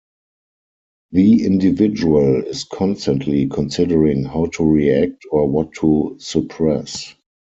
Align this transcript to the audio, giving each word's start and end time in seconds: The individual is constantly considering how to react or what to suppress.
The 1.11 1.45
individual 1.45 2.43
is 2.47 2.63
constantly 2.63 3.47
considering 3.47 4.23
how 4.23 4.47
to 4.53 4.63
react 4.65 5.21
or 5.31 5.47
what 5.47 5.73
to 5.73 6.15
suppress. 6.19 7.13